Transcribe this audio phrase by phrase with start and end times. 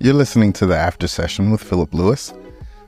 [0.00, 2.32] You're listening to the After Session with Phillip Lewis.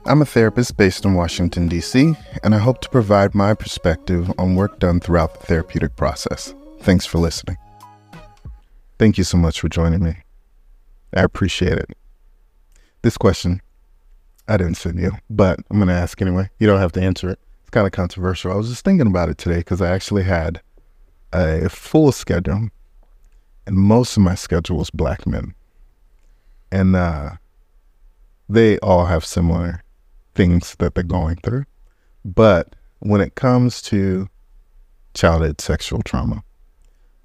[0.05, 4.55] I'm a therapist based in Washington, D.C., and I hope to provide my perspective on
[4.55, 6.55] work done throughout the therapeutic process.
[6.79, 7.57] Thanks for listening.
[8.97, 10.19] Thank you so much for joining me.
[11.13, 11.89] I appreciate it.
[13.01, 13.61] This question,
[14.47, 16.49] I didn't send you, but I'm going to ask anyway.
[16.59, 17.39] You don't have to answer it.
[17.59, 18.53] It's kind of controversial.
[18.53, 20.61] I was just thinking about it today because I actually had
[21.33, 22.69] a full schedule,
[23.67, 25.55] and most of my schedule was black men
[26.71, 27.31] and uh,
[28.47, 29.83] they all have similar
[30.35, 31.65] things that they're going through.
[32.23, 34.27] But when it comes to
[35.13, 36.43] childhood sexual trauma,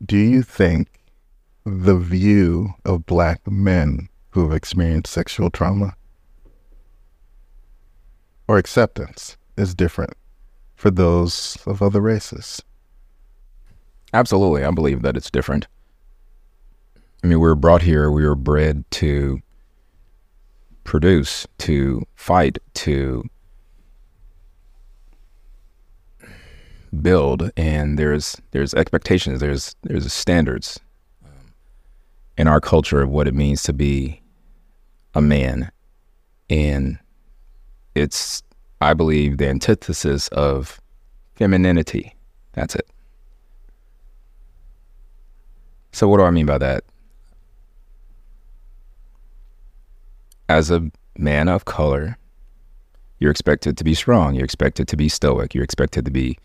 [0.04, 0.88] do you think
[1.64, 5.96] the view of black men who have experienced sexual trauma
[8.48, 10.14] or acceptance is different
[10.74, 12.62] for those of other races?
[14.12, 14.64] Absolutely.
[14.64, 15.66] I believe that it's different.
[17.22, 19.40] I mean, we were brought here, we were bred to
[20.86, 23.24] produce, to fight, to
[27.02, 30.80] build, and there's there's expectations, there's there's standards
[31.24, 31.52] um,
[32.38, 34.22] in our culture of what it means to be
[35.14, 35.70] a man,
[36.48, 36.98] and
[37.94, 38.42] it's
[38.80, 40.80] I believe the antithesis of
[41.34, 42.14] femininity.
[42.52, 42.88] That's it.
[45.92, 46.84] So what do I mean by that?
[50.48, 52.16] As a man of color,
[53.18, 54.34] you're expected to be strong.
[54.34, 55.54] You're expected to be stoic.
[55.54, 56.38] You're expected to be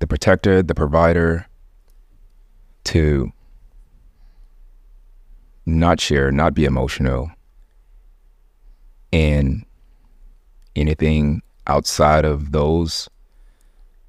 [0.00, 1.46] the protector, the provider,
[2.84, 3.32] to
[5.66, 7.30] not share, not be emotional.
[9.12, 9.64] And
[10.74, 13.08] anything outside of those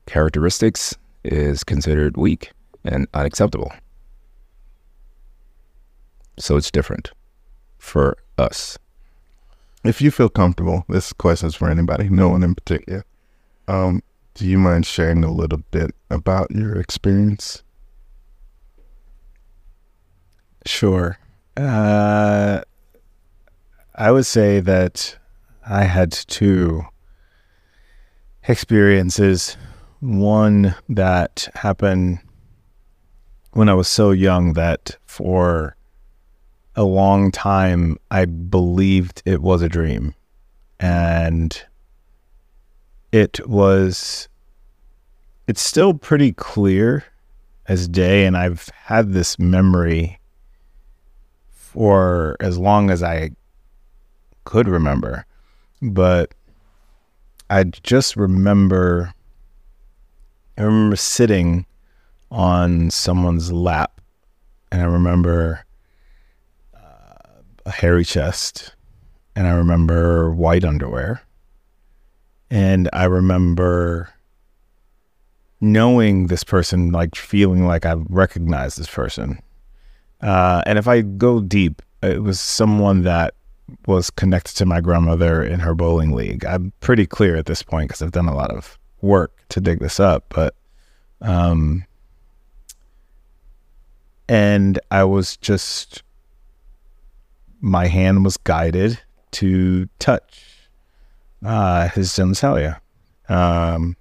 [0.05, 2.51] characteristics is considered weak
[2.83, 3.71] and unacceptable.
[6.39, 7.11] So it's different
[7.77, 8.79] for us
[9.83, 13.05] if you feel comfortable, this question is for anybody, no one in particular.
[13.67, 17.63] Um, do you mind sharing a little bit about your experience?
[20.65, 21.17] Sure.
[21.57, 22.61] Uh,
[23.95, 25.17] I would say that
[25.67, 26.83] I had two
[28.47, 29.57] experiences.
[29.99, 32.19] One that happened
[33.53, 35.75] when I was so young that for
[36.75, 40.15] a long time, I believed it was a dream.
[40.79, 41.61] And
[43.11, 44.29] it was,
[45.47, 47.03] it's still pretty clear
[47.67, 48.25] as day.
[48.25, 50.19] And I've had this memory
[51.49, 53.31] for as long as I
[54.45, 55.25] could remember.
[55.81, 56.33] But
[57.49, 59.13] I just remember,
[60.57, 61.65] I remember sitting
[62.31, 63.99] on someone's lap.
[64.71, 65.65] And I remember
[67.65, 68.73] a hairy chest,
[69.35, 71.21] and I remember white underwear.
[72.49, 74.09] And I remember
[75.61, 79.41] knowing this person, like feeling like I recognized this person.
[80.21, 83.35] Uh, and if I go deep, it was someone that
[83.87, 86.45] was connected to my grandmother in her bowling league.
[86.45, 89.79] I'm pretty clear at this point because I've done a lot of work to dig
[89.79, 90.55] this up, but
[91.21, 91.85] um,
[94.27, 96.03] and I was just
[97.61, 98.99] my hand was guided
[99.31, 100.67] to touch
[101.45, 102.79] uh, his genitalia.
[103.29, 103.95] Um,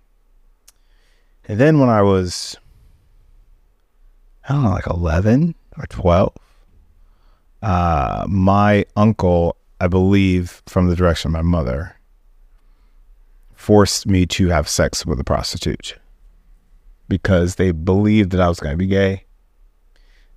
[1.47, 2.57] and then when I was,
[4.49, 6.35] I don't know, like 11 or 12,
[7.63, 11.97] uh, my uncle, I believe from the direction of my mother,
[13.55, 15.97] forced me to have sex with a prostitute
[17.09, 19.25] because they believed that I was going to be gay.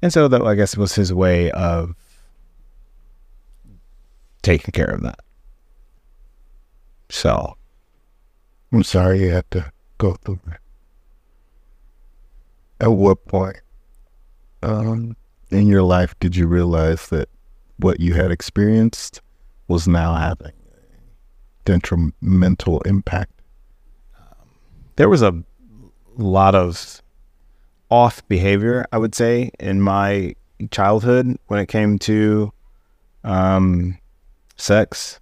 [0.02, 1.96] And so that I guess was his way of
[4.44, 5.20] taking care of that.
[7.10, 7.58] So
[8.72, 10.60] I'm sorry you had to go through that.
[12.80, 13.62] At what point
[14.62, 15.16] um,
[15.50, 17.30] in your life did you realize that
[17.78, 19.22] what you had experienced
[19.68, 20.78] was now having a
[21.66, 23.42] detrimental impact?
[24.18, 24.50] Um,
[24.96, 25.44] there was a
[26.18, 27.02] lot of
[27.90, 30.36] off behavior, I would say, in my
[30.72, 32.52] childhood when it came to
[33.24, 33.98] um,
[34.56, 35.20] sex.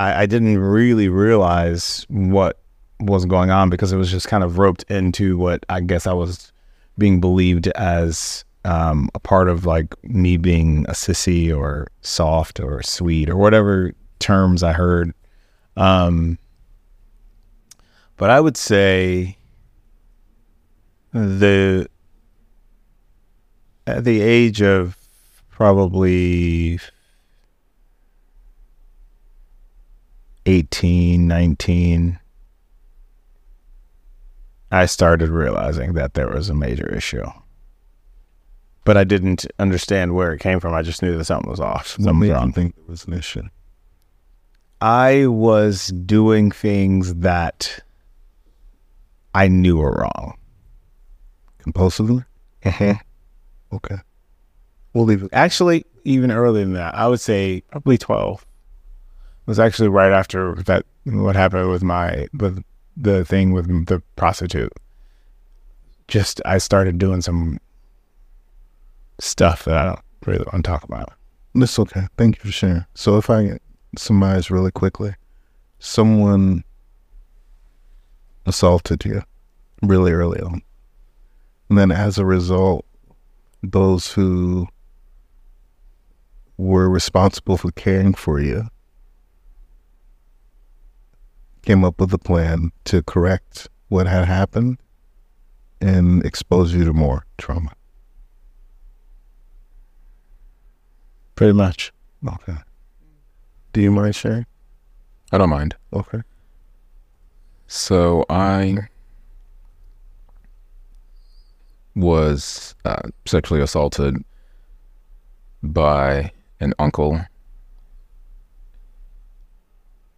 [0.00, 2.58] I, I didn't really realize what
[3.00, 6.12] was going on because it was just kind of roped into what I guess I
[6.12, 6.52] was
[6.98, 12.82] being believed as um, a part of like me being a sissy or soft or
[12.82, 15.14] sweet or whatever terms I heard.
[15.76, 16.38] Um,
[18.16, 19.38] but I would say
[21.12, 21.88] the
[23.86, 24.96] at the age of
[25.60, 26.80] probably
[30.46, 32.18] 18, 19,
[34.72, 37.26] I started realizing that there was a major issue.
[38.84, 40.72] But I didn't understand where it came from.
[40.72, 41.88] I just knew that something was off.
[41.88, 42.52] Something was wrong.
[42.54, 43.42] think there was an issue?
[44.80, 47.80] I was doing things that
[49.34, 50.38] I knew were wrong.
[51.62, 52.24] Compulsively?
[52.64, 53.76] Mm-hmm.
[53.76, 53.98] Okay.
[54.92, 55.30] We'll leave it.
[55.32, 58.40] Actually, even earlier than that, I would say probably 12.
[58.42, 58.46] It
[59.46, 62.62] was actually right after that, what happened with my, with
[62.96, 64.72] the thing with the prostitute.
[66.08, 67.58] Just, I started doing some
[69.20, 71.12] stuff that I don't really want to talk about.
[71.54, 72.06] That's okay.
[72.16, 72.84] Thank you for sharing.
[72.94, 73.58] So if I
[73.96, 75.14] summarize really quickly,
[75.78, 76.64] someone
[78.46, 79.22] assaulted you
[79.82, 80.62] really early on.
[81.68, 82.84] And then as a result,
[83.62, 84.66] those who
[86.60, 88.68] were responsible for caring for you
[91.62, 94.78] came up with a plan to correct what had happened
[95.80, 97.72] and expose you to more trauma.
[101.34, 101.92] Pretty much.
[102.26, 102.56] Okay.
[103.72, 104.46] Do you mind sharing?
[105.32, 105.76] I don't mind.
[105.92, 106.20] Okay.
[107.66, 108.88] So I
[111.94, 114.16] was uh, sexually assaulted
[115.62, 117.24] by an uncle.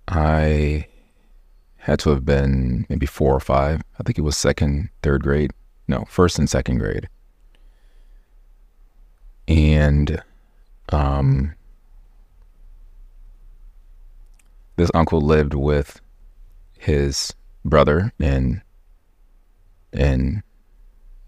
[0.08, 0.86] I
[1.76, 3.82] had to have been maybe four or five.
[3.98, 5.52] I think it was second, third grade.
[5.88, 7.08] No, first and second grade.
[9.48, 10.22] And
[10.90, 11.54] um,
[14.76, 16.00] this uncle lived with
[16.78, 17.34] his
[17.64, 18.62] brother and
[19.92, 20.42] and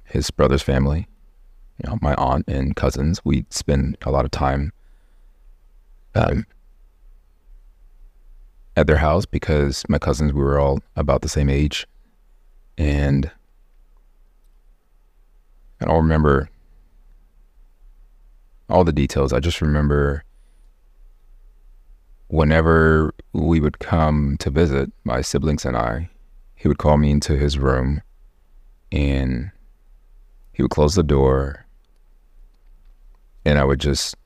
[0.04, 1.06] his brother's family,
[1.82, 3.20] you know, my aunt and cousins.
[3.24, 4.72] We'd spend a lot of time
[6.14, 6.46] um,
[8.76, 11.86] at their house because my cousins we were all about the same age,
[12.76, 13.30] and
[15.80, 16.48] I don't remember
[18.68, 19.32] all the details.
[19.32, 20.24] I just remember
[22.28, 26.08] whenever we would come to visit, my siblings and I,
[26.54, 28.02] he would call me into his room
[28.90, 29.50] and
[30.52, 31.66] he would close the door
[33.44, 34.16] and I would just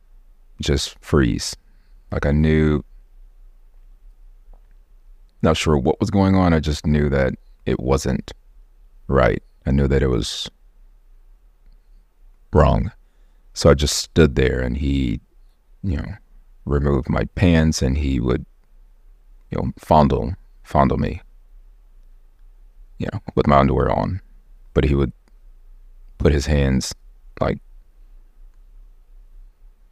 [0.60, 1.56] just freeze.
[2.10, 2.84] Like I knew
[5.42, 6.52] not sure what was going on.
[6.52, 7.34] I just knew that
[7.66, 8.32] it wasn't
[9.06, 9.42] right.
[9.66, 10.50] I knew that it was
[12.52, 12.92] wrong.
[13.54, 15.20] So I just stood there and he,
[15.82, 16.14] you know,
[16.64, 18.44] removed my pants and he would,
[19.50, 21.20] you know, fondle, fondle me,
[22.98, 24.20] you know, with my underwear on.
[24.74, 25.12] But he would
[26.18, 26.94] put his hands
[27.40, 27.58] like,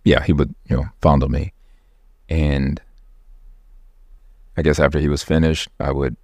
[0.04, 1.52] yeah, he would, you know, fondle me.
[2.28, 2.80] And
[4.56, 6.16] I guess after he was finished, I would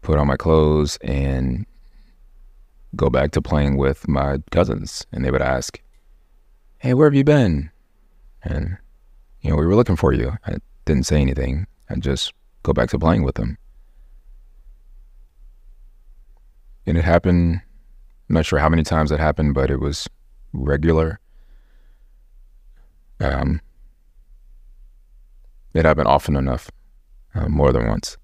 [0.00, 1.66] put on my clothes and
[2.96, 5.06] go back to playing with my cousins.
[5.12, 5.80] And they would ask,
[6.78, 7.70] Hey, where have you been?
[8.42, 8.76] And
[9.40, 10.32] you know, we were looking for you.
[10.46, 11.66] I didn't say anything.
[11.90, 12.32] I just
[12.62, 13.58] go back to playing with them.
[16.86, 17.60] And it happened,
[18.28, 20.08] I'm not sure how many times it happened, but it was
[20.52, 21.20] regular.
[23.20, 23.60] Um,
[25.74, 26.70] it happened often enough,
[27.34, 28.16] uh, more than once.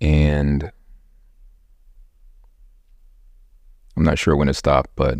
[0.00, 0.70] And
[3.96, 5.18] I'm not sure when it stopped, but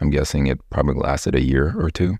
[0.00, 2.16] I'm guessing it probably lasted a year or two.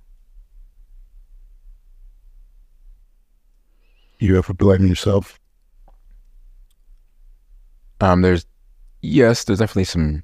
[4.21, 5.39] You ever blame yourself?
[8.01, 8.47] Um, there's
[9.03, 10.23] yes, there's definitely some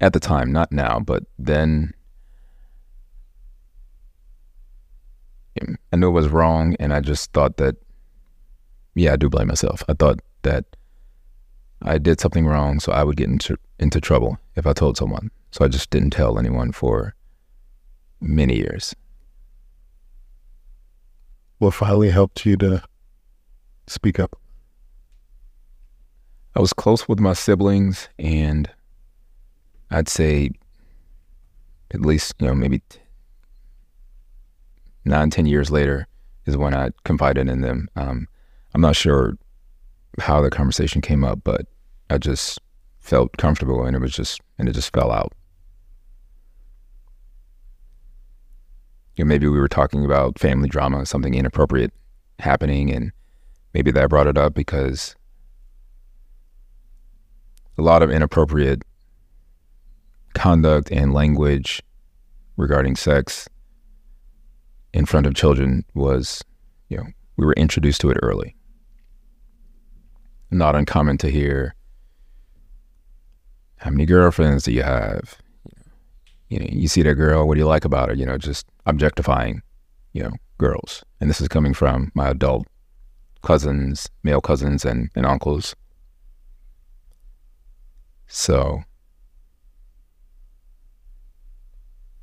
[0.00, 1.92] at the time, not now, but then
[5.92, 7.76] I knew it was wrong, and I just thought that
[8.94, 9.82] yeah, I do blame myself.
[9.88, 10.64] I thought that
[11.82, 15.30] I did something wrong, so I would get into into trouble if I told someone.
[15.52, 17.14] So I just didn't tell anyone for
[18.20, 18.94] many years.
[21.58, 22.82] What finally helped you to
[23.86, 24.38] speak up?
[26.54, 28.68] I was close with my siblings, and
[29.90, 30.50] I'd say
[31.92, 32.82] at least, you know, maybe
[35.04, 36.06] nine, ten years later
[36.46, 37.88] is when I confided in them.
[37.96, 38.28] Um,
[38.74, 39.36] I'm not sure
[40.18, 41.66] how the conversation came up, but
[42.08, 42.60] I just
[42.98, 45.32] felt comfortable, and it was just, and it just fell out.
[49.16, 51.92] You know, maybe we were talking about family drama, something inappropriate
[52.38, 53.12] happening, and
[53.74, 55.14] maybe that brought it up because
[57.76, 58.82] a lot of inappropriate
[60.34, 61.82] conduct and language
[62.56, 63.48] regarding sex
[64.92, 66.42] in front of children was,
[66.88, 67.06] you know,
[67.36, 68.54] we were introduced to it early.
[70.50, 71.74] Not uncommon to hear,
[73.76, 75.38] how many girlfriends do you have?
[76.48, 78.14] You know, you see that girl, what do you like about her?
[78.14, 79.62] You know, just objectifying,
[80.12, 81.04] you know, girls.
[81.20, 82.66] And this is coming from my adult
[83.42, 85.74] cousins, male cousins and, and uncles.
[88.26, 88.82] So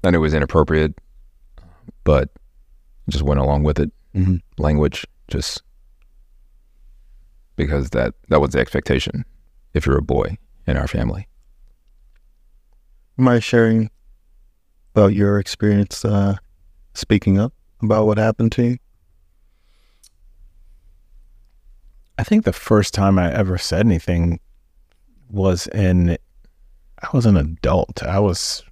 [0.03, 0.93] I knew it was inappropriate,
[2.03, 2.29] but
[3.09, 3.91] just went along with it.
[4.15, 4.41] Mhm.
[4.57, 5.61] Language, just
[7.55, 9.25] because that that was the expectation
[9.73, 11.27] if you're a boy in our family.
[13.17, 13.89] Mind sharing
[14.93, 16.37] about your experience uh,
[16.93, 18.77] speaking up about what happened to you?
[22.17, 24.39] I think the first time I ever said anything
[25.29, 26.17] was in,
[27.03, 28.01] I was an adult.
[28.01, 28.63] I was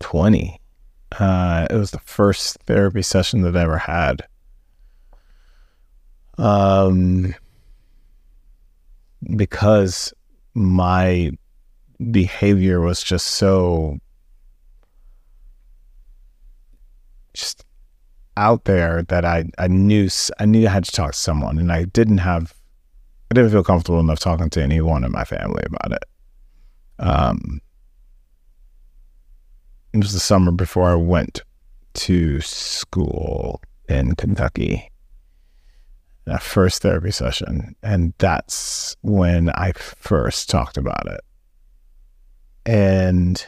[0.00, 0.58] 20.
[1.12, 4.26] Uh, it was the first therapy session that I ever had.
[6.38, 7.34] Um,
[9.36, 10.12] because
[10.54, 11.30] my
[12.10, 13.98] behavior was just so
[17.32, 17.64] just
[18.36, 20.08] out there that I, I knew
[20.38, 22.54] I knew I had to talk to someone and I didn't have
[23.30, 26.04] I didn't feel comfortable enough talking to anyone in my family about it.
[26.98, 27.60] Um
[29.96, 31.42] it was the summer before I went
[31.94, 34.90] to school in Kentucky.
[36.26, 37.74] That first therapy session.
[37.82, 41.20] And that's when I first talked about it.
[42.66, 43.46] And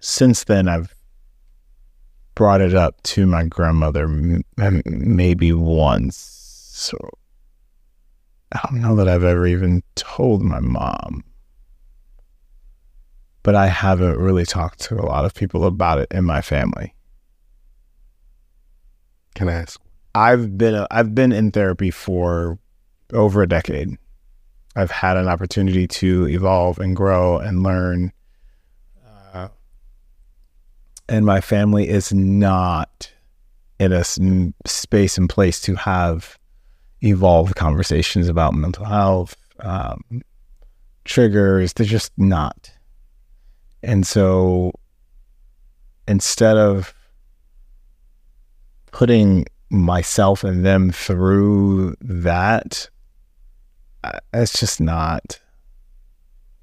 [0.00, 0.94] since then I've
[2.34, 4.44] brought it up to my grandmother m-
[4.84, 6.16] maybe once.
[6.72, 6.98] So
[8.52, 11.24] I don't know that I've ever even told my mom.
[13.42, 16.94] But I haven't really talked to a lot of people about it in my family.
[19.34, 19.80] Can I ask?
[20.14, 22.58] I've been a, I've been in therapy for
[23.12, 23.96] over a decade.
[24.74, 28.12] I've had an opportunity to evolve and grow and learn.
[29.32, 29.48] Uh,
[31.08, 33.12] and my family is not
[33.78, 34.04] in a
[34.66, 36.38] space and place to have
[37.02, 40.02] evolved conversations about mental health, um,
[41.04, 41.72] triggers.
[41.72, 42.72] They're just not.
[43.82, 44.72] And so
[46.06, 46.94] instead of
[48.90, 52.88] putting myself and them through that,
[54.32, 55.40] it's just not.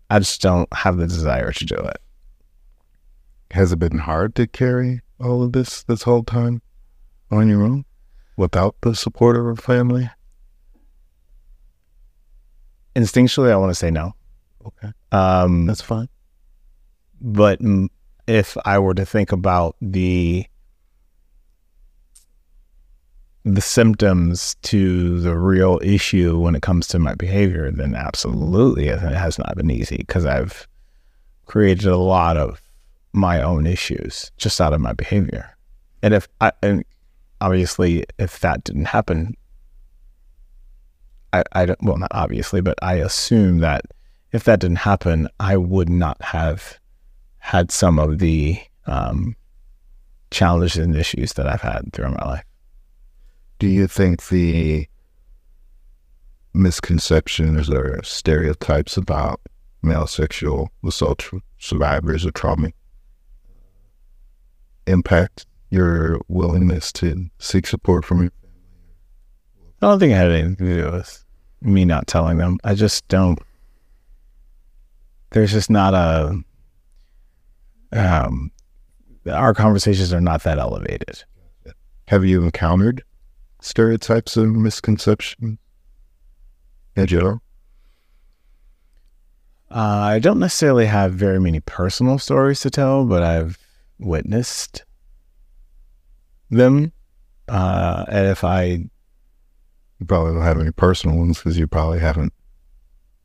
[0.10, 1.98] I just don't have the desire to do it.
[3.52, 6.62] Has it been hard to carry all of this this whole time
[7.32, 7.86] on your own
[8.38, 10.10] without the support of a family?
[12.96, 14.14] Instinctually, I want to say no.
[14.66, 16.08] Okay, Um, that's fine.
[17.22, 17.60] But
[18.28, 20.46] if I were to think about the
[23.44, 29.00] the symptoms to the real issue when it comes to my behavior, then absolutely it
[29.00, 30.68] has not been easy because I've
[31.46, 32.60] created a lot of
[33.14, 35.56] my own issues just out of my behavior.
[36.02, 36.84] And if I, and
[37.40, 39.36] obviously, if that didn't happen,
[41.32, 43.84] I, I don't, well, not obviously, but I assume that
[44.32, 46.80] if that didn't happen, I would not have
[47.46, 49.36] had some of the um,
[50.32, 52.44] challenges and issues that I've had throughout my life.
[53.60, 54.88] Do you think the
[56.56, 59.40] misconceptions or stereotypes about
[59.84, 62.70] male sexual assault survivors or trauma
[64.88, 68.58] impact your willingness to seek support from your family?
[69.84, 71.24] I don't think it had anything to do with
[71.62, 72.58] me not telling them.
[72.64, 73.38] I just don't.
[75.30, 76.42] There's just not a.
[77.96, 78.52] Um,
[79.32, 81.24] our conversations are not that elevated.
[82.08, 83.04] Have you encountered
[83.62, 85.58] stereotypes and misconceptions
[86.96, 87.42] in general?
[89.72, 93.58] Uh, I don't necessarily have very many personal stories to tell, but I've
[93.98, 94.84] witnessed
[96.52, 96.92] them.
[97.48, 98.64] Uh, and if I
[100.00, 102.34] You probably don't have any personal ones because you probably haven't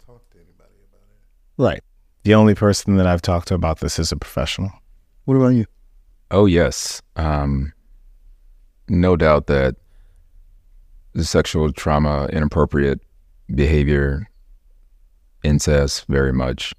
[0.06, 1.62] talked to anybody about it.
[1.62, 1.82] Right.
[2.22, 4.70] The only person that I've talked to about this is a professional.
[5.24, 5.66] What about you?
[6.30, 7.72] Oh yes, um,
[8.88, 9.76] no doubt that
[11.12, 13.00] the sexual trauma, inappropriate
[13.54, 14.28] behavior,
[15.42, 16.74] incest, very much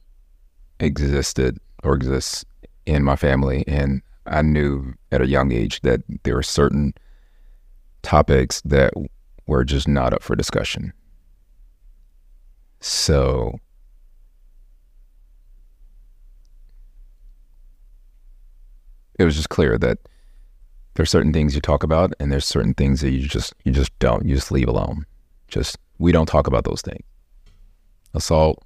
[0.80, 2.46] existed or exists
[2.86, 6.94] in my family, and I knew at a young age that there were certain
[8.04, 8.94] topics that
[9.48, 10.94] were just not up for discussion.
[12.80, 13.60] So
[19.20, 19.98] it was just clear that
[20.96, 23.98] there's certain things you talk about, and there's certain things that you just you just
[24.00, 24.26] don't.
[24.26, 25.06] You just leave alone.
[25.48, 27.04] Just we don't talk about those things.
[28.14, 28.64] Assault,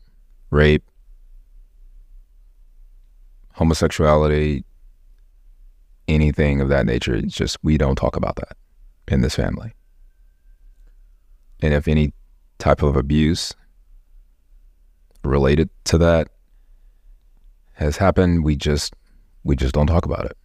[0.49, 0.83] rape,
[3.53, 4.63] homosexuality,
[6.07, 7.15] anything of that nature.
[7.15, 8.57] It's just we don't talk about that
[9.07, 9.73] in this family.
[11.61, 12.13] And if any
[12.57, 13.53] type of abuse
[15.23, 16.27] related to that
[17.73, 18.93] has happened, we just
[19.45, 20.37] we just don't talk about it.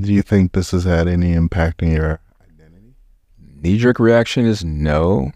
[0.00, 2.94] Do you think this has had any impact on your identity?
[3.38, 5.32] Knee jerk reaction is no,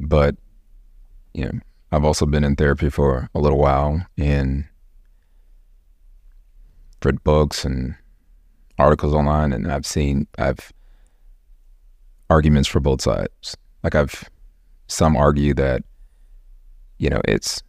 [0.00, 0.36] but
[1.34, 1.58] you know,
[1.90, 4.64] I've also been in therapy for a little while and
[7.04, 7.96] read books and
[8.78, 10.72] articles online, and I've seen I've
[12.30, 13.56] arguments for both sides.
[13.82, 14.30] Like I've
[14.86, 15.82] some argue that
[16.98, 17.62] you know it's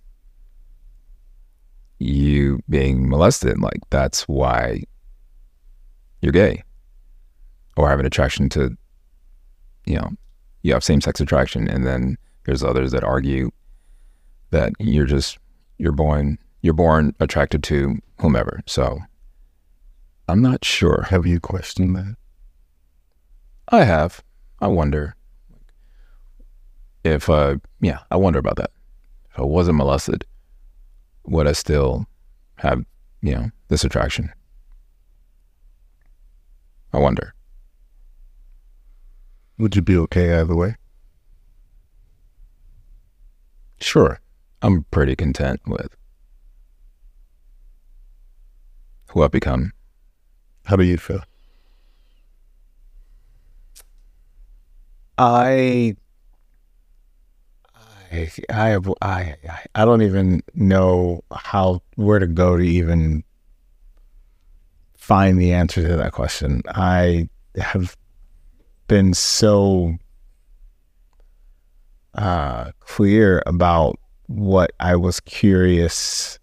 [2.00, 4.84] you being molested, like that's why
[6.22, 6.64] you're gay
[7.78, 8.76] or have an attraction to,
[9.86, 10.10] you know,
[10.64, 11.68] you have same sex attraction.
[11.68, 13.52] And then there's others that argue
[14.52, 15.38] that you're just,
[15.78, 18.62] you're born, you're born attracted to whomever.
[18.66, 19.00] So
[20.28, 21.08] I'm not sure.
[21.10, 22.16] Have you questioned that?
[23.70, 24.24] I have.
[24.60, 25.16] I wonder
[27.04, 28.72] if, uh, yeah, I wonder about that.
[29.32, 30.26] If I wasn't molested,
[31.26, 32.06] would I still
[32.56, 32.84] have,
[33.22, 34.32] you know, this attraction?
[36.94, 37.34] I wonder.
[39.58, 40.76] Would you be okay either way?
[43.82, 44.20] Sure.
[44.62, 45.96] I'm pretty content with
[49.10, 49.72] who I've become.
[50.66, 51.24] How do you feel?
[55.18, 55.96] I,
[58.12, 59.36] I, I, I,
[59.76, 63.24] I don't even know how where to go to even
[64.98, 66.62] find the answer to that question.
[66.68, 67.98] I have
[68.88, 69.96] been so
[72.16, 76.38] uh, clear about what I was curious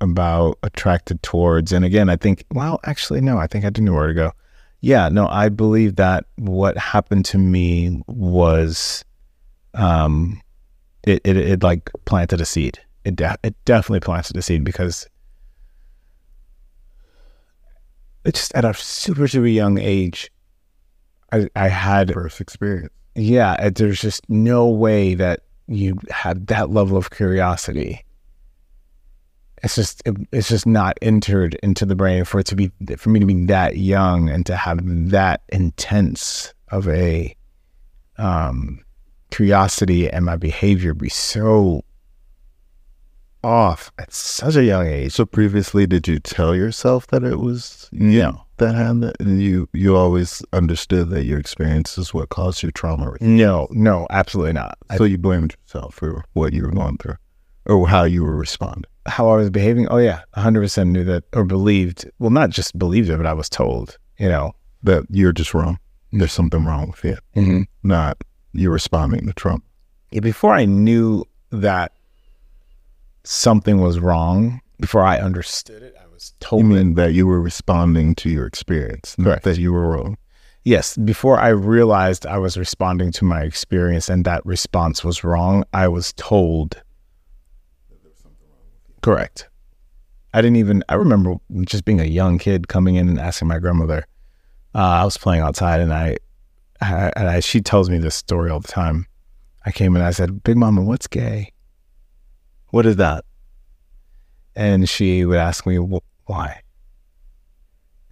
[0.00, 1.72] about, attracted towards.
[1.72, 4.32] And again, I think, well, actually, no, I think I do know where to go.
[4.80, 9.04] Yeah, no, I believe that what happened to me was,
[9.74, 10.40] um,
[11.04, 12.78] it, it, it like planted a seed.
[13.04, 15.08] It, de- it definitely planted a seed because
[18.24, 20.30] it's just at a super, super young age,
[21.32, 22.92] I, I had First experience.
[23.14, 28.04] yeah, it- there's just no way that you had that level of curiosity.
[29.62, 33.10] It's just it, it's just not entered into the brain for it to be for
[33.10, 37.36] me to be that young and to have that intense of a
[38.16, 38.80] um
[39.30, 41.82] curiosity and my behavior be so
[43.42, 45.12] off at such a young age.
[45.12, 48.42] So previously, did you tell yourself that it was you No.
[48.58, 49.16] that had that?
[49.20, 53.14] And you you always understood that your experience is what caused your trauma.
[53.20, 54.76] No, no, absolutely not.
[54.90, 57.16] I So you blamed yourself for what you were going through,
[57.66, 58.84] or how you were responding.
[59.06, 59.88] how I was behaving.
[59.88, 62.10] Oh yeah, hundred percent knew that or believed.
[62.18, 63.96] Well, not just believed it, but I was told.
[64.18, 64.52] You know.
[64.82, 65.78] That you're just wrong.
[66.10, 67.18] There's something wrong with you.
[67.36, 67.62] Mm-hmm.
[67.82, 68.16] Not
[68.52, 69.62] you're responding to trauma.
[70.10, 71.92] Before I knew that
[73.24, 76.62] something was wrong, before I understood it, I was told.
[76.62, 79.44] You mean that you were responding to your experience, Correct.
[79.44, 80.16] that you were wrong.
[80.64, 85.64] Yes, before I realized I was responding to my experience and that response was wrong,
[85.72, 86.82] I was told.
[89.00, 89.48] Correct.
[90.34, 93.58] I didn't even, I remember just being a young kid coming in and asking my
[93.58, 94.06] grandmother.
[94.74, 96.18] Uh, I was playing outside and I,
[96.80, 99.06] I, and I, she tells me this story all the time.
[99.66, 101.52] I came in and I said, Big Mama, what's gay?
[102.68, 103.24] What is that?
[104.56, 106.62] And she would ask me, "Wh- why?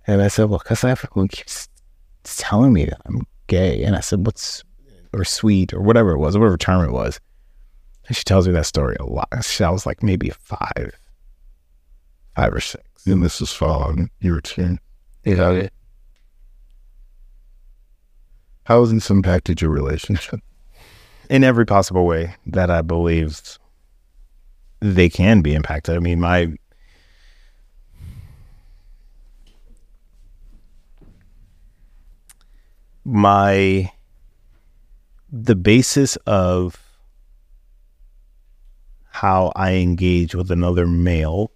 [0.07, 1.69] And I said, well, because everyone keeps
[2.25, 3.83] telling me that I'm gay.
[3.85, 4.63] And I said, what's,
[5.13, 7.19] or sweet, or whatever it was, whatever term it was.
[8.07, 9.29] And she tells me that story a lot.
[9.43, 10.93] She- I was like maybe five,
[12.37, 12.85] five or six.
[13.07, 14.81] And this is following your experience.
[15.25, 15.69] Yeah.
[18.69, 20.41] How has this impacted your relationship?
[21.31, 23.41] In every possible way that I believe
[24.81, 25.97] they can be impacted.
[25.97, 26.53] I mean, my,
[33.07, 33.91] my,
[35.33, 36.79] the basis of
[39.07, 41.53] how I engage with another male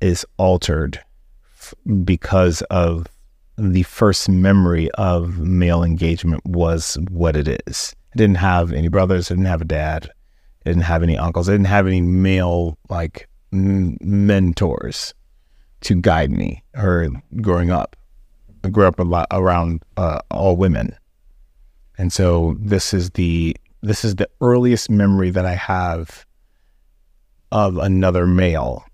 [0.00, 0.98] is altered
[1.58, 3.06] f- because of
[3.58, 7.94] the first memory of male engagement was what it is.
[8.14, 10.10] I didn't have any brothers, I didn't have a dad,
[10.64, 15.14] I didn't have any uncles, I didn't have any male like m- mentors.
[15.82, 17.08] to guide me or
[17.40, 17.96] growing up.
[18.64, 20.96] I grew up a lot around uh, all women.
[21.98, 26.26] And so this is the this is the earliest memory that I have
[27.52, 28.84] of another male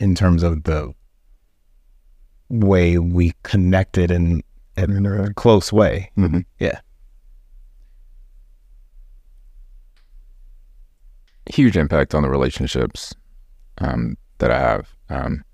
[0.00, 0.92] in terms of the
[2.60, 4.42] way we connected in,
[4.76, 6.10] in a close way.
[6.16, 6.40] Mm-hmm.
[6.58, 6.80] Yeah.
[11.50, 13.14] Huge impact on the relationships
[13.78, 14.88] um, that I have.
[15.10, 15.44] Um,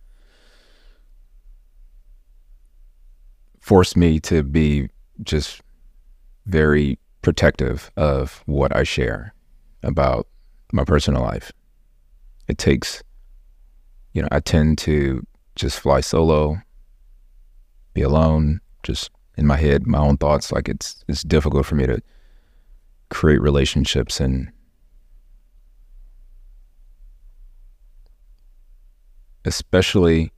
[3.60, 4.88] forced me to be
[5.22, 5.60] just
[6.46, 9.34] very protective of what I share
[9.82, 10.26] about
[10.72, 11.52] my personal life.
[12.48, 13.02] It takes,
[14.12, 16.60] you know, I tend to just fly solo,
[17.94, 20.52] be alone, just in my head, my own thoughts.
[20.52, 22.00] Like it's it's difficult for me to
[23.08, 24.50] create relationships and
[29.44, 30.32] especially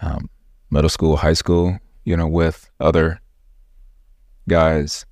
[0.00, 0.28] um,
[0.70, 3.20] middle school, high school, you know, with other
[4.48, 5.06] guys.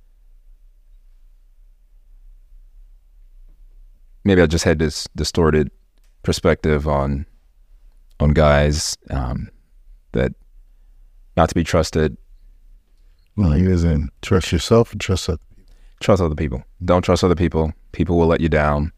[4.23, 5.71] Maybe I just had this distorted
[6.23, 7.25] perspective on
[8.19, 9.49] on guys um,
[10.11, 10.33] that
[11.37, 12.17] not to be trusted.
[13.35, 15.67] Well, he doesn't trust yourself and trust other people.
[16.01, 16.63] Trust other people.
[16.83, 17.73] Don't trust other people.
[17.91, 18.91] People will let you down.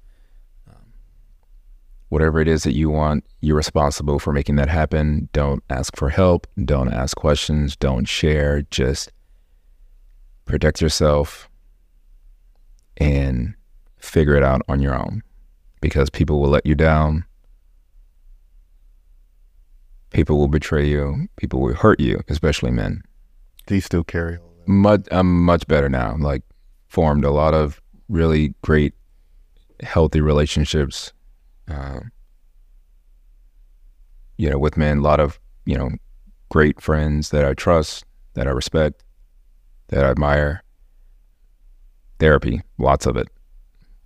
[2.10, 5.30] Whatever it is that you want, you're responsible for making that happen.
[5.34, 6.46] Don't ask for help.
[6.64, 7.76] Don't ask questions.
[7.76, 8.62] Don't share.
[8.70, 9.12] Just
[10.46, 11.50] protect yourself
[12.98, 13.56] and
[13.98, 15.24] figure it out on your own
[15.82, 17.26] because people will let you down.
[20.14, 21.28] People will betray you.
[21.38, 23.02] People will hurt you, especially men.
[23.68, 24.68] Do you still carry all that?
[24.68, 26.16] Much, I'm much better now.
[26.18, 26.44] Like,
[26.88, 28.94] formed a lot of really great,
[29.82, 31.12] healthy relationships.
[31.68, 32.02] Uh,
[34.38, 35.92] you know, with men, a lot of you know,
[36.50, 39.04] great friends that I trust, that I respect,
[39.88, 40.64] that I admire.
[42.20, 43.28] Therapy, lots of it,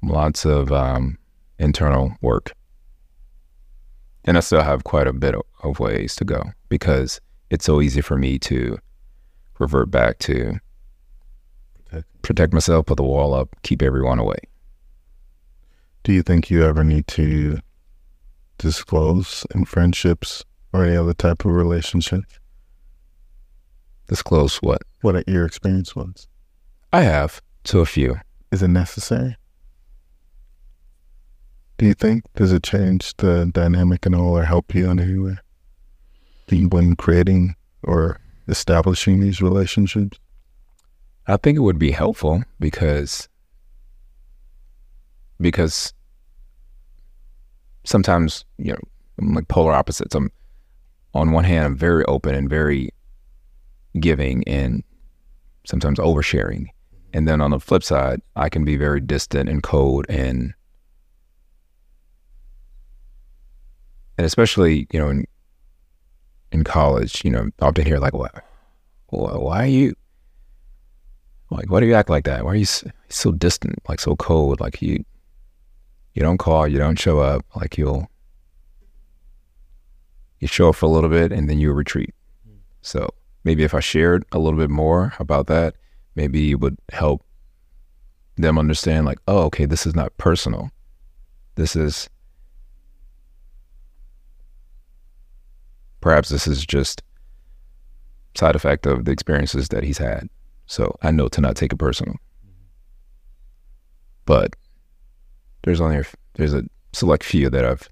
[0.01, 1.17] lots of um,
[1.59, 2.53] internal work.
[4.23, 5.41] And I still have quite a bit of
[5.79, 8.77] ways to go because it's so easy for me to
[9.59, 10.59] revert back to
[11.85, 12.21] Protect.
[12.21, 14.37] protect myself, put the wall up, keep everyone away.
[16.03, 17.59] Do you think you ever need to
[18.57, 20.43] disclose in friendships
[20.73, 22.23] or any other type of relationship
[24.07, 26.27] Disclose what what your experience was?
[26.93, 28.15] I have to a few.
[28.53, 29.35] Is it necessary?
[31.77, 35.17] Do you think does it change the dynamic and all, or help you in any
[35.19, 35.37] way
[36.49, 40.19] when creating or establishing these relationships?
[41.27, 43.27] I think it would be helpful because
[45.39, 45.93] because
[47.83, 48.79] sometimes you know
[49.19, 50.15] I'm like polar opposites.
[50.15, 50.31] I'm
[51.13, 52.91] on one hand I'm very open and very
[53.99, 54.83] giving and
[55.65, 56.67] sometimes oversharing,
[57.13, 60.53] and then on the flip side I can be very distant and cold and
[64.17, 65.25] and especially you know in
[66.57, 68.43] in college you know often hear like what
[69.09, 69.93] why are you
[71.49, 72.43] like, why do you act like that?
[72.43, 74.59] Why are you so, so distant, like so cold?
[74.59, 75.03] Like you,
[76.13, 77.45] you don't call, you don't show up.
[77.55, 78.09] Like you'll,
[80.39, 82.13] you show up for a little bit and then you retreat.
[82.81, 83.09] So
[83.43, 85.75] maybe if I shared a little bit more about that,
[86.15, 87.25] maybe it would help
[88.35, 89.05] them understand.
[89.05, 90.69] Like, oh, okay, this is not personal.
[91.55, 92.09] This is
[96.01, 97.01] perhaps this is just
[98.35, 100.29] side effect of the experiences that he's had.
[100.67, 102.15] So I know to not take it personal.
[104.25, 104.55] But
[105.63, 107.89] there's only a, there's a select few that I've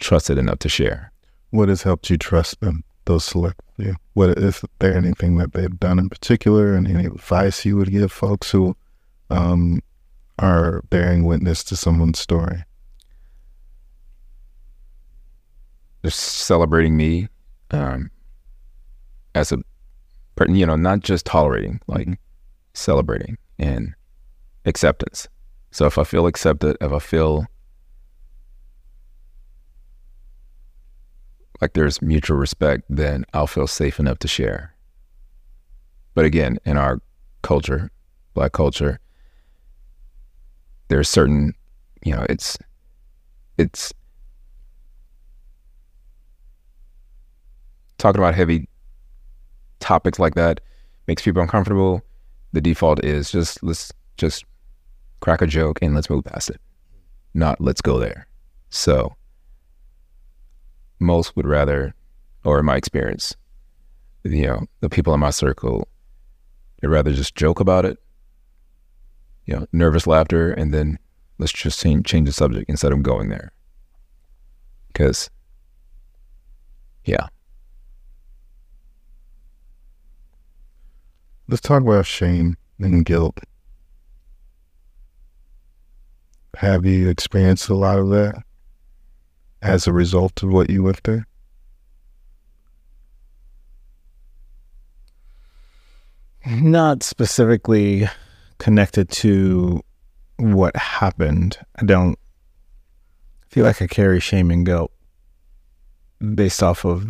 [0.00, 1.12] trusted enough to share.
[1.50, 2.84] What has helped you trust them?
[3.04, 3.96] Those select few.
[4.14, 8.10] What is there anything that they've done in particular, and any advice you would give
[8.10, 8.76] folks who
[9.30, 9.80] um,
[10.38, 12.64] are bearing witness to someone's story?
[16.02, 17.28] They're celebrating me
[17.74, 18.10] um,
[19.34, 19.58] as a,
[20.48, 22.18] you know, not just tolerating, like
[22.72, 23.94] celebrating and
[24.64, 25.28] acceptance.
[25.70, 27.46] So if I feel accepted, if I feel
[31.60, 34.74] like there's mutual respect, then I'll feel safe enough to share.
[36.14, 37.00] But again, in our
[37.42, 37.90] culture,
[38.34, 39.00] black culture,
[40.88, 41.54] there's certain,
[42.04, 42.56] you know, it's
[43.56, 43.92] it's
[48.04, 48.68] talking about heavy
[49.80, 50.60] topics like that
[51.08, 52.02] makes people uncomfortable.
[52.52, 54.44] The default is just let's just
[55.20, 56.60] crack a joke and let's move past it.
[57.32, 58.26] Not let's go there.
[58.68, 59.14] So
[61.00, 61.94] most would rather,
[62.44, 63.34] or in my experience,
[64.22, 65.88] you know, the people in my circle,
[66.82, 67.96] they'd rather just joke about it,
[69.46, 70.98] you know, nervous laughter, and then
[71.38, 73.50] let's just change, change the subject instead of going there.
[74.88, 75.30] Because,
[77.06, 77.28] yeah.
[81.46, 83.38] Let's talk about shame and guilt.
[86.56, 88.42] Have you experienced a lot of that
[89.60, 91.24] as a result of what you went through?
[96.46, 98.08] Not specifically
[98.58, 99.82] connected to
[100.36, 101.58] what happened.
[101.76, 102.18] I don't
[103.48, 104.92] feel like I carry shame and guilt
[106.34, 107.06] based off of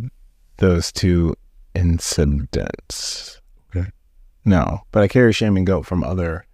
[0.57, 1.35] those two
[1.75, 3.40] incidents.
[4.44, 6.46] No, but I carry shame and guilt from other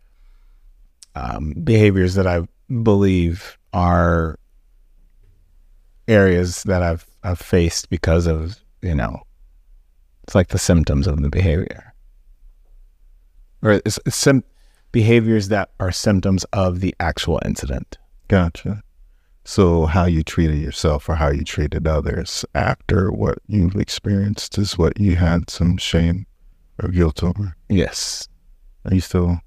[1.14, 2.46] um, behaviors that I
[2.82, 4.38] believe are
[6.08, 9.22] areas that I've I've faced because of you know
[10.24, 11.90] it's like the symptoms of the behavior
[13.62, 14.44] or it's, it's sim-
[14.92, 17.98] behaviors that are symptoms of the actual incident.
[18.28, 18.82] Gotcha.
[19.44, 24.78] So, how you treated yourself or how you treated others after what you've experienced is
[24.78, 26.26] what you had some shame
[26.82, 27.54] or guilt over.
[27.68, 28.28] Yes,
[28.84, 29.40] Are you still,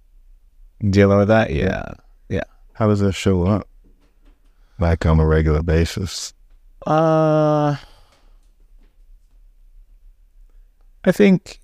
[0.90, 1.52] dealing with that.
[1.52, 1.94] Yeah,
[2.30, 2.44] Yeah.
[2.74, 3.68] how does that show up?
[4.80, 6.34] Like on a regular basis?
[6.86, 7.76] Uh,
[11.06, 11.60] I think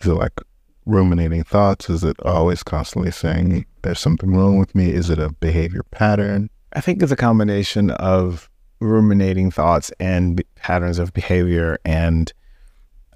[0.00, 0.40] Is it like
[0.86, 1.88] ruminating thoughts?
[1.88, 4.90] Is it always constantly saying there's something wrong with me?
[4.90, 6.50] Is it a behavior pattern?
[6.74, 12.32] I think it's a combination of ruminating thoughts and b- patterns of behavior, and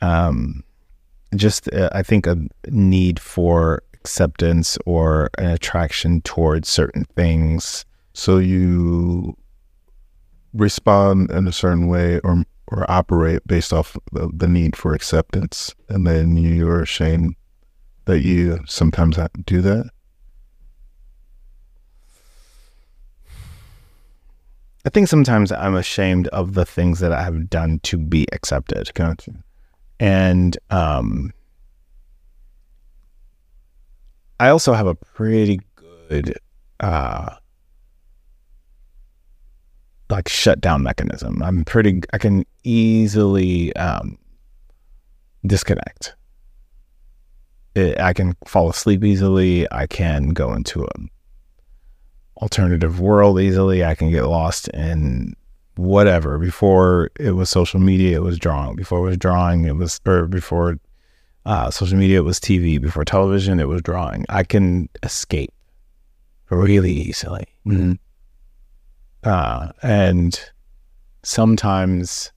[0.00, 0.62] um,
[1.34, 2.36] just uh, I think a
[2.68, 7.84] need for acceptance or an attraction towards certain things.
[8.14, 9.36] So you
[10.54, 15.74] respond in a certain way or or operate based off the, the need for acceptance,
[15.88, 17.34] and then you're ashamed
[18.04, 19.90] that you sometimes do that.
[24.84, 28.90] I think sometimes I'm ashamed of the things that I have done to be accepted.
[28.94, 29.32] Gotcha.
[30.00, 31.32] And um,
[34.40, 36.38] I also have a pretty good
[36.80, 37.34] uh,
[40.10, 41.42] like shutdown mechanism.
[41.42, 42.02] I'm pretty.
[42.12, 44.18] I can easily um,
[45.46, 46.14] disconnect.
[47.74, 49.66] It, I can fall asleep easily.
[49.72, 50.90] I can go into a
[52.40, 53.84] alternative world easily.
[53.84, 55.34] I can get lost in
[55.78, 56.38] whatever.
[56.38, 58.74] Before it was social media, it was drawing.
[58.74, 60.78] Before it was drawing, it was or before
[61.46, 62.80] uh, social media, it was TV.
[62.80, 64.26] Before television, it was drawing.
[64.28, 65.54] I can escape
[66.50, 67.44] really easily.
[67.64, 67.92] Mm-hmm.
[69.22, 70.40] Uh, and
[71.22, 72.32] sometimes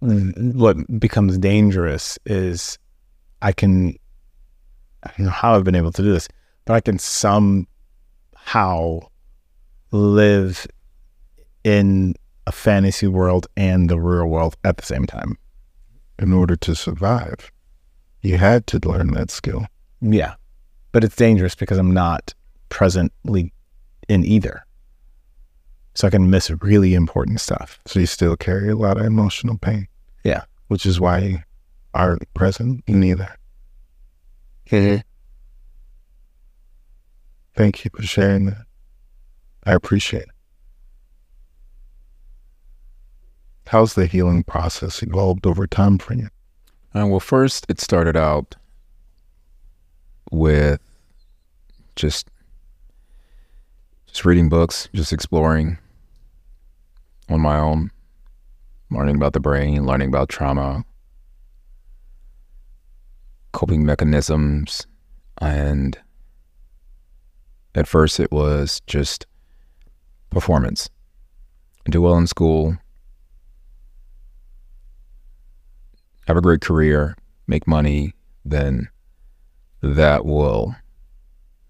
[0.00, 2.78] what becomes dangerous is
[3.42, 3.94] I can,
[5.02, 6.28] I don't know how I've been able to do this,
[6.64, 7.66] but I can somehow
[9.90, 10.66] live
[11.64, 12.14] in
[12.46, 15.36] a fantasy world and the real world at the same time.
[16.18, 17.50] In order to survive,
[18.22, 19.66] you had to learn that skill.
[20.00, 20.34] Yeah.
[20.92, 22.32] But it's dangerous because I'm not
[22.68, 23.52] presently
[24.08, 24.64] in either.
[25.94, 27.80] So I can miss really important stuff.
[27.86, 29.88] So you still carry a lot of emotional pain.
[30.24, 30.44] Yeah.
[30.68, 31.38] Which is why you
[31.94, 33.34] aren't present in either.
[34.70, 35.00] Mm-hmm.
[37.54, 38.65] Thank you for sharing that.
[39.66, 40.28] I appreciate it.
[43.66, 46.28] How's the healing process evolved over time for you?
[46.94, 48.54] Uh, well, first, it started out
[50.30, 50.80] with
[51.96, 52.30] just
[54.06, 55.78] just reading books, just exploring
[57.28, 57.90] on my own,
[58.90, 60.84] learning about the brain, learning about trauma,
[63.52, 64.86] coping mechanisms,
[65.38, 65.98] and
[67.74, 69.26] at first it was just
[70.30, 70.88] performance.
[71.88, 72.76] Do well in school,
[76.26, 78.12] have a great career, make money,
[78.44, 78.88] then
[79.82, 80.74] that will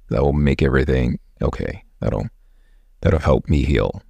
[0.09, 1.85] that will make everything okay.
[2.01, 2.29] That'll
[3.01, 4.03] that'll help me heal.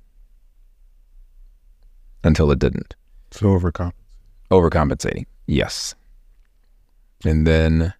[2.23, 2.95] Until it didn't.
[3.31, 3.93] So overcome.
[4.51, 5.27] Overcompensating.
[5.47, 5.95] Yes.
[7.25, 7.95] And then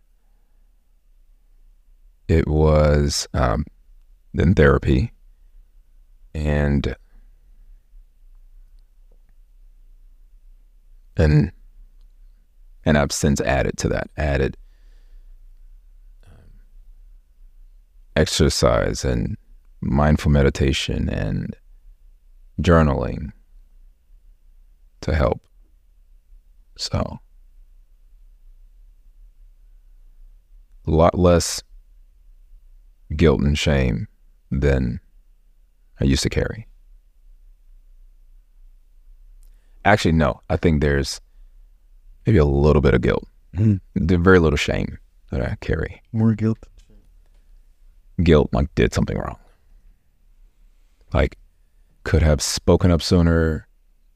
[2.29, 3.65] it was um,
[4.35, 5.13] then therapy
[6.37, 6.95] and
[11.17, 11.51] and
[12.85, 14.57] and I've since added to that, added
[16.25, 16.61] um,
[18.15, 19.37] exercise and
[19.81, 21.57] mindful meditation and
[22.61, 23.33] journaling
[25.01, 25.41] to help.
[26.77, 27.19] So,
[30.87, 31.63] a lot less
[33.17, 34.07] guilt and shame
[34.51, 35.01] than
[36.01, 36.67] I used to carry.
[39.85, 41.21] Actually, no, I think there's
[42.27, 43.81] maybe a little bit of guilt, Mhm.
[43.95, 44.99] Very little shame
[45.31, 46.03] that I carry.
[46.13, 46.59] More guilt.
[48.23, 49.39] Guilt, like did something wrong,
[51.15, 51.39] like
[52.05, 53.67] could have spoken up sooner,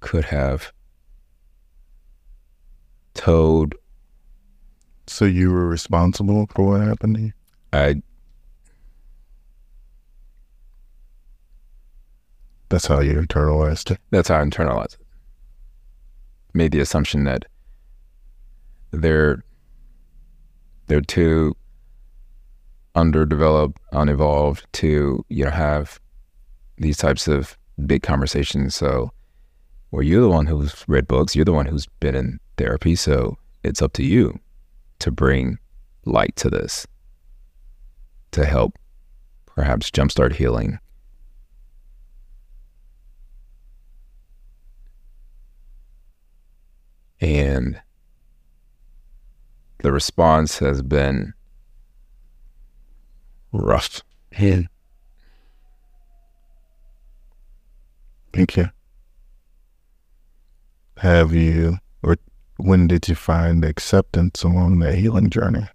[0.00, 0.72] could have
[3.14, 3.74] told
[5.06, 7.32] So you were responsible for what happened to you?
[7.72, 8.00] I
[12.70, 13.98] That's how you internalized it.
[14.10, 15.06] that's how I internalized it.
[16.54, 17.44] Made the assumption that
[18.92, 19.44] they're
[20.86, 21.54] they're too
[22.94, 26.00] underdeveloped, unevolved to you know have
[26.78, 27.56] these types of
[27.86, 28.74] big conversations.
[28.74, 29.10] So,
[29.90, 31.36] well, you're the one who's read books.
[31.36, 32.94] You're the one who's been in therapy.
[32.94, 34.38] So it's up to you
[35.00, 35.58] to bring
[36.04, 36.86] light to this,
[38.32, 38.78] to help
[39.46, 40.78] perhaps jumpstart healing.
[47.20, 47.80] And
[49.82, 51.34] the response has been
[53.52, 54.02] rough.
[58.32, 58.70] Thank you.
[60.98, 62.16] Have you, or
[62.56, 65.66] when did you find acceptance along the healing journey?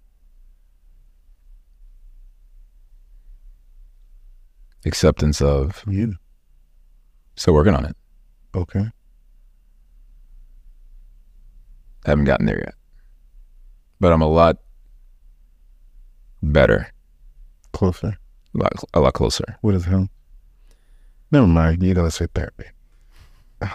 [4.84, 6.14] Acceptance of You.
[7.34, 7.96] still working on it.
[8.54, 8.90] Okay.
[12.06, 12.74] Haven't gotten there yet.
[14.00, 14.58] But I'm a lot
[16.42, 16.90] better,
[17.72, 18.16] Closer.
[18.54, 19.58] a lot, a lot closer.
[19.60, 20.08] What is hell?
[21.32, 21.82] Never mind.
[21.82, 22.64] You're going to say therapy.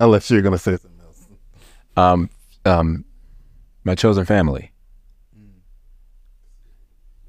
[0.00, 1.26] Unless you're going to say something else.
[1.96, 2.28] Um,
[2.64, 3.04] um,
[3.84, 4.72] my chosen family.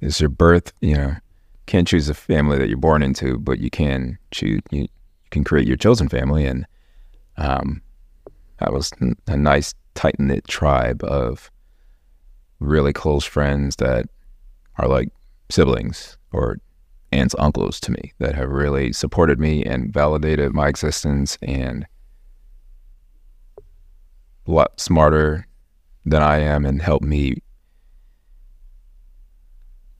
[0.01, 1.15] It's your birth, you know.
[1.67, 4.61] Can't choose a family that you're born into, but you can choose.
[4.71, 4.87] You, you
[5.29, 6.65] can create your chosen family, and
[7.37, 7.81] um,
[8.61, 8.91] that was
[9.27, 11.49] a nice tight knit tribe of
[12.59, 14.05] really close friends that
[14.77, 15.09] are like
[15.49, 16.59] siblings or
[17.11, 21.87] aunts, uncles to me that have really supported me and validated my existence and
[23.57, 25.47] a lot smarter
[26.05, 27.41] than I am and helped me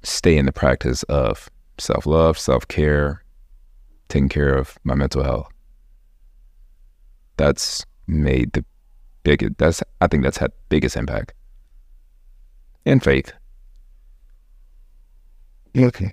[0.04, 3.24] stay in the practice of self love, self care,
[4.08, 5.50] taking care of my mental health.
[7.38, 8.66] That's made the
[9.24, 11.34] biggest, that's, I think that's had biggest impact.
[12.86, 13.32] And faith.
[15.78, 16.12] Okay.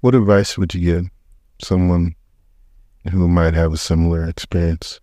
[0.00, 1.10] What advice would you give
[1.62, 2.14] someone
[3.10, 5.00] who might have a similar experience?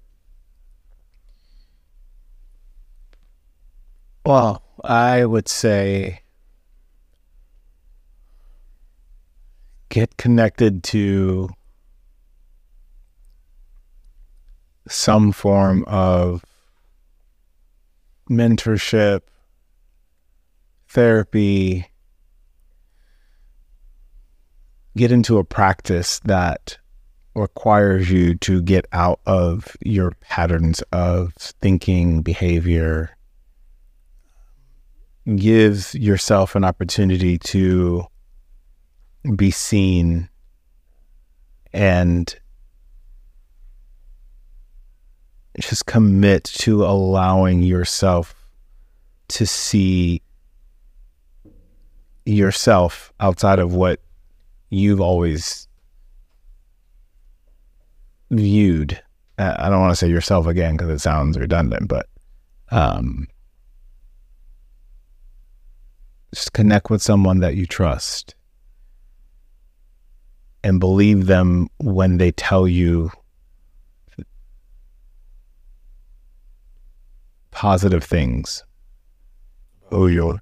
[4.26, 6.22] Well, I would say
[9.90, 11.50] get connected to
[14.88, 16.44] some form of
[18.30, 19.22] mentorship,
[20.88, 21.88] therapy,
[24.96, 26.78] get into a practice that
[27.36, 33.16] requires you to get out of your patterns of thinking, behavior,
[35.36, 38.06] give yourself an opportunity to
[39.36, 40.30] be seen
[41.72, 42.40] and
[45.60, 48.36] just commit to allowing yourself
[49.30, 50.22] to see
[52.26, 54.00] yourself outside of what
[54.70, 55.68] you've always
[58.32, 59.00] viewed.
[59.38, 62.08] I don't want to say yourself again because it sounds redundant, but
[62.72, 63.28] um,
[66.34, 68.36] just connect with someone that you trust
[70.64, 73.12] and believe them when they tell you
[77.54, 78.64] positive things.
[79.92, 80.40] Oh, you're.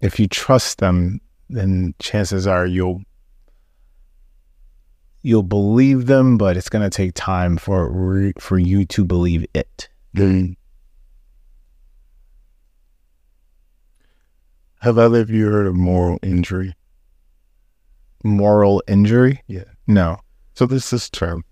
[0.00, 3.02] If you trust them, then chances are you'll
[5.22, 9.46] you'll believe them, but it's going to take time for re- for you to believe
[9.54, 9.88] it.
[14.80, 16.74] Have either of you heard of moral injury?
[18.22, 19.42] Moral injury?
[19.46, 19.64] Yeah.
[19.86, 20.18] No.
[20.54, 21.44] So there's this term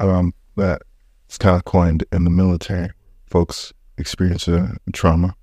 [0.00, 0.82] um, that
[1.26, 2.90] it's kind of coined in the military.
[3.28, 5.34] Folks experience a trauma,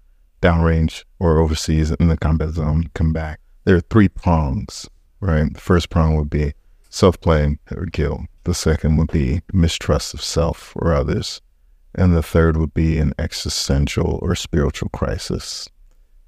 [0.42, 3.40] downrange or overseas in the combat zone, come back.
[3.66, 5.54] There are three prongs, right?
[5.54, 6.54] The first prong would be
[6.90, 8.22] self blame or guilt.
[8.44, 11.42] The second would be mistrust of self or others.
[11.96, 15.70] And the third would be an existential or spiritual crisis.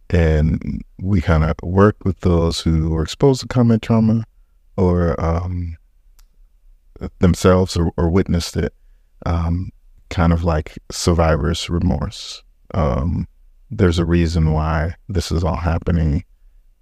[0.10, 4.24] And we kind of work with those who were exposed to combat trauma
[4.78, 5.76] or um,
[7.20, 8.74] themselves or, or, witnessed it,
[9.26, 9.72] um,
[10.10, 12.44] kind of like survivor's remorse.
[12.74, 13.28] Um,
[13.70, 16.24] there's a reason why this is all happening,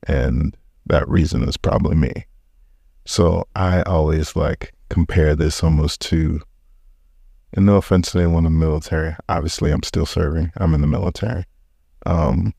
[0.07, 0.55] and
[0.86, 2.25] that reason is probably me.
[3.05, 6.41] So I always like compare this almost to,
[7.53, 9.15] and no offense to anyone in the military.
[9.29, 10.51] Obviously, I'm still serving.
[10.57, 11.45] I'm in the military,
[12.05, 12.53] um,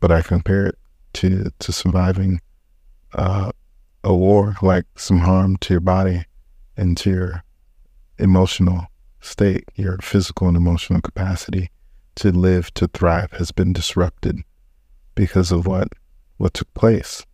[0.00, 0.78] but I compare it
[1.14, 2.40] to to surviving
[3.14, 3.50] uh,
[4.04, 6.24] a war, like some harm to your body
[6.76, 7.44] and to your
[8.18, 8.86] emotional
[9.20, 11.70] state, your physical and emotional capacity
[12.16, 14.40] to live, to thrive has been disrupted
[15.14, 15.88] because of what
[16.36, 17.24] what took place.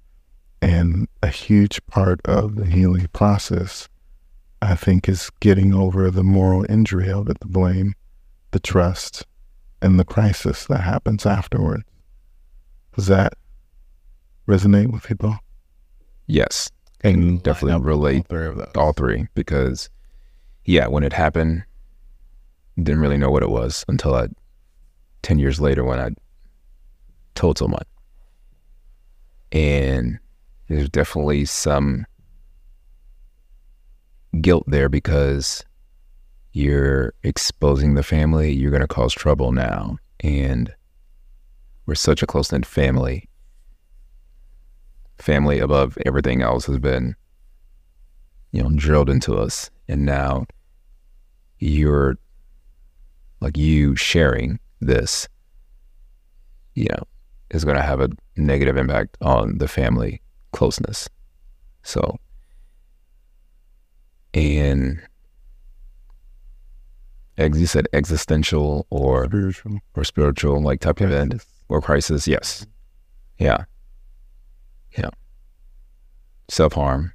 [0.63, 3.89] And a huge part of the healing process,
[4.63, 7.95] I think, is getting over the moral injury of it, the blame,
[8.53, 9.27] the trust,
[9.83, 11.83] and the crisis that happens afterward.
[12.97, 13.35] Does that
[14.49, 15.37] resonate with people?
[16.27, 16.71] Yes.
[17.03, 19.91] And definitely relate all three, all three because,
[20.65, 21.65] yeah, when it happened,
[22.83, 24.29] didn't really know what it was until I,
[25.23, 26.11] 10 years later, when I
[27.35, 27.85] told someone.
[29.53, 30.19] And
[30.69, 32.07] there's definitely some
[34.41, 35.65] guilt there because
[36.53, 39.99] you're exposing the family, you're going to cause trouble now.
[40.21, 40.73] And
[41.87, 43.29] we're such a close knit family
[45.19, 47.15] family above everything else has been,
[48.53, 49.71] you know, drilled into us.
[49.89, 50.47] And now
[51.59, 52.19] you're
[53.45, 55.29] like you sharing this,
[56.75, 57.03] you know,
[57.51, 60.23] is going to have a negative impact on the family
[60.53, 61.11] closeness.
[61.83, 62.17] So,
[64.33, 65.01] and
[67.37, 72.27] as you said, existential or spiritual or spiritual like type of event or crisis.
[72.27, 72.67] Yes.
[73.39, 73.65] Yeah
[74.97, 75.11] Yeah.
[76.49, 77.13] self harm.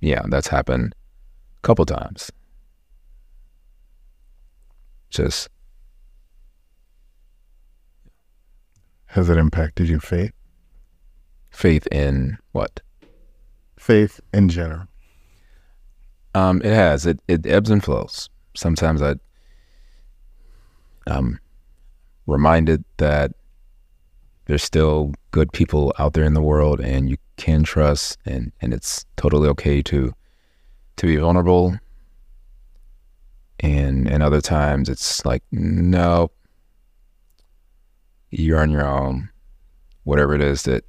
[0.00, 0.94] Yeah, that's happened
[1.58, 2.30] a couple times.
[5.10, 5.48] Just
[9.06, 10.32] has it impacted your faith?
[11.50, 12.80] Faith in what?
[13.78, 14.86] Faith in general.
[16.34, 17.06] Um, it has.
[17.06, 18.28] It it ebbs and flows
[18.58, 19.14] sometimes I
[21.06, 21.40] I'm
[22.26, 23.32] reminded that
[24.46, 28.74] there's still good people out there in the world and you can trust and, and
[28.74, 30.12] it's totally okay to
[30.96, 31.78] to be vulnerable
[33.60, 36.30] and and other times it's like no
[38.30, 39.30] you're on your own
[40.04, 40.84] whatever it is that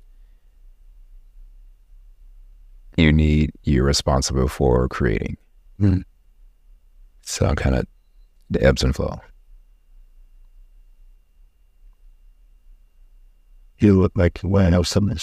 [2.97, 5.37] you need you're responsible for creating
[5.79, 6.01] mm-hmm.
[7.29, 7.85] So kind of
[8.49, 9.21] the ebbs and flow.
[13.77, 15.19] You look like want to know something.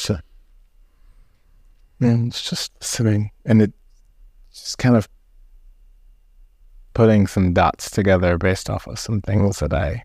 [2.01, 3.73] And it's just sitting and it
[4.53, 5.09] just kind of
[6.95, 10.05] putting some dots together based off of some things that I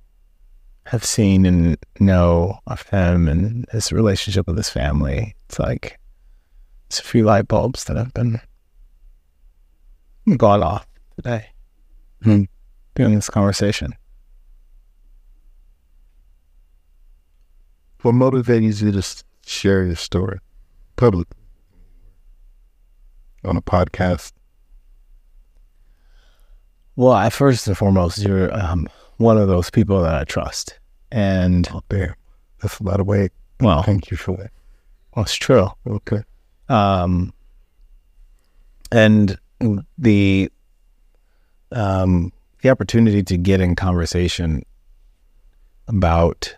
[0.88, 5.36] have seen and know of him and his relationship with his family.
[5.48, 5.98] It's like
[6.88, 8.42] it's a few light bulbs that have been
[10.38, 11.48] gone off today
[12.24, 12.44] mm-hmm.
[12.96, 13.94] during this conversation.
[18.02, 20.40] What motivates you to share your story
[20.96, 21.41] publicly
[23.44, 24.34] on a podcast?
[26.96, 28.88] Well, I first and foremost, you're um,
[29.18, 30.80] one of those people that I trust,
[31.12, 32.16] and oh, damn,
[32.62, 33.32] that's a lot of weight.
[33.60, 34.52] Well, thank you for that.
[35.16, 35.70] Well, it's true.
[35.88, 36.24] Okay.
[36.70, 37.34] Um,
[38.92, 39.38] and
[39.98, 40.52] the
[41.72, 42.32] um,
[42.62, 44.64] the opportunity to get in conversation
[45.88, 46.56] about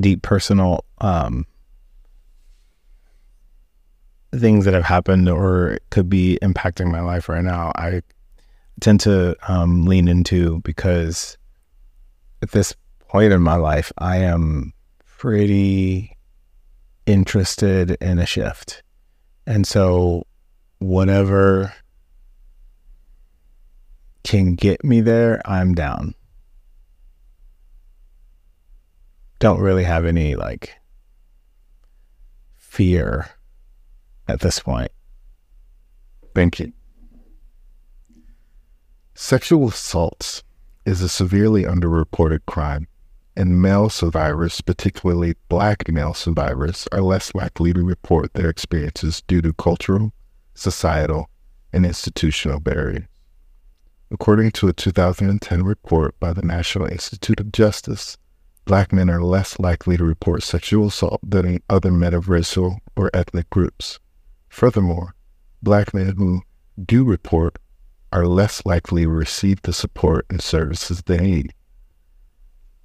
[0.00, 1.46] deep personal um,
[4.34, 8.02] things that have happened or could be impacting my life right now, I
[8.80, 11.36] tend to um, lean into because
[12.40, 14.72] at this point in my life, I am
[15.04, 16.16] pretty
[17.06, 18.82] interested in a shift.
[19.46, 20.26] And so
[20.78, 21.72] whatever
[24.24, 26.14] can get me there, I'm down.
[29.38, 30.74] Don't really have any like
[32.56, 33.28] fear
[34.28, 34.90] at this point.
[36.34, 36.72] Thank you.
[39.14, 40.42] Sexual assaults
[40.84, 42.88] is a severely underreported crime,
[43.36, 49.42] and male survivors, particularly black male survivors, are less likely to report their experiences due
[49.42, 50.12] to cultural,
[50.54, 51.28] societal,
[51.72, 53.04] and institutional barriers.
[54.10, 58.18] According to a 2010 report by the National Institute of Justice,
[58.66, 63.10] black men are less likely to report sexual assault than other men of racial or
[63.14, 63.98] ethnic groups.
[64.52, 65.14] Furthermore,
[65.62, 66.42] black men who
[66.84, 67.58] do report
[68.12, 71.54] are less likely to receive the support and services they need.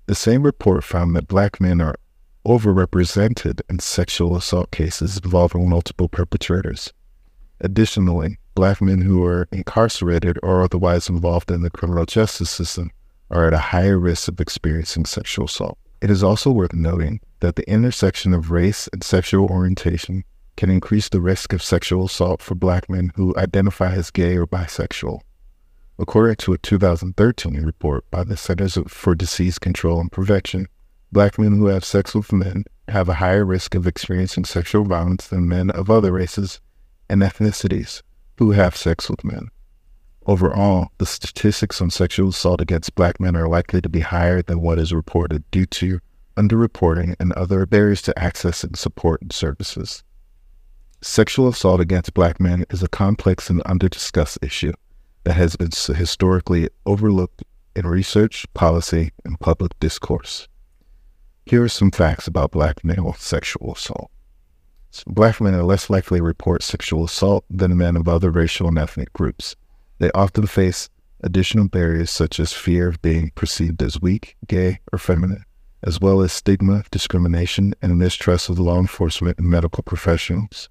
[0.05, 1.97] The same report found that black men are
[2.45, 6.93] overrepresented in sexual assault cases involving multiple perpetrators.
[7.59, 12.91] Additionally, black men who are incarcerated or otherwise involved in the criminal justice system
[13.29, 15.77] are at a higher risk of experiencing sexual assault.
[16.01, 20.23] It is also worth noting that the intersection of race and sexual orientation
[20.57, 24.45] can increase the risk of sexual assault for black men who identify as gay or
[24.45, 25.21] bisexual.
[25.99, 30.67] According to a 2013 report by the Centers for Disease Control and Prevention,
[31.11, 35.27] black men who have sex with men have a higher risk of experiencing sexual violence
[35.27, 36.59] than men of other races
[37.09, 38.01] and ethnicities
[38.37, 39.47] who have sex with men.
[40.25, 44.61] Overall, the statistics on sexual assault against black men are likely to be higher than
[44.61, 45.99] what is reported due to
[46.35, 50.03] underreporting and other barriers to accessing support and services.
[51.01, 54.73] Sexual assault against black men is a complex and underdiscussed issue
[55.25, 57.43] that has been historically overlooked
[57.75, 60.47] in research, policy, and public discourse.
[61.45, 64.09] Here are some facts about black male sexual assault.
[65.05, 68.79] Black men are less likely to report sexual assault than men of other racial and
[68.79, 69.55] ethnic groups.
[69.99, 70.89] They often face
[71.21, 75.43] additional barriers such as fear of being perceived as weak, gay, or feminine,
[75.83, 80.69] as well as stigma, discrimination, and mistrust of law enforcement and medical professionals.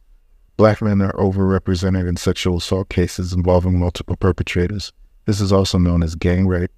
[0.56, 4.90] Black men are overrepresented in sexual assault cases involving multiple perpetrators.
[5.26, 6.70] This is also known as gang rape,